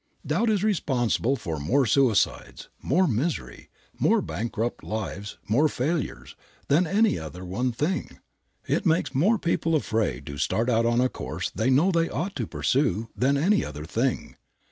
Doubt 0.25 0.49
is 0.49 0.63
responsible 0.63 1.35
for 1.35 1.59
more 1.59 1.85
suicides, 1.85 2.69
more 2.81 3.05
misery, 3.07 3.69
more 3.99 4.19
bankrupt 4.19 4.83
lives, 4.83 5.37
more 5.47 5.67
failures, 5.69 6.35
than 6.69 6.87
any 6.87 7.19
other 7.19 7.45
one 7.45 7.71
thing. 7.71 8.17
It 8.67 8.83
makes 8.83 9.13
more 9.13 9.37
people 9.37 9.75
afraid 9.75 10.25
to 10.25 10.39
start 10.39 10.71
out 10.71 10.87
on 10.87 11.01
a 11.01 11.07
course 11.07 11.51
they 11.51 11.69
know 11.69 11.91
they 11.91 12.09
ought 12.09 12.35
to 12.37 12.47
pursue 12.47 13.09
than 13.15 13.37
any 13.37 13.63
other 13.63 13.85
thing. 13.85 14.37